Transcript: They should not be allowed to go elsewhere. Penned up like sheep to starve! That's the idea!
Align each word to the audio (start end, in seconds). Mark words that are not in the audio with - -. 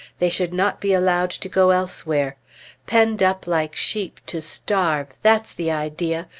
They 0.17 0.29
should 0.29 0.51
not 0.51 0.81
be 0.81 0.95
allowed 0.95 1.29
to 1.29 1.47
go 1.47 1.69
elsewhere. 1.69 2.35
Penned 2.87 3.21
up 3.21 3.45
like 3.45 3.75
sheep 3.75 4.19
to 4.25 4.41
starve! 4.41 5.09
That's 5.21 5.53
the 5.53 5.69
idea! 5.69 6.27